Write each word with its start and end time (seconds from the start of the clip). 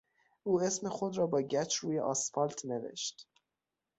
او 0.43 0.61
اسم 0.61 0.89
خود 0.89 1.17
را 1.17 1.27
با 1.27 1.41
گچ 1.41 1.75
روی 1.75 1.99
آسفالت 1.99 2.65
نوشت. 2.65 3.27